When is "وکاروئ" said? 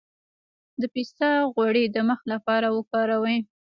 2.77-3.37